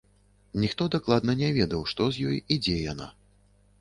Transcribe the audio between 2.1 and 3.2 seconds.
з ёй і дзе яна.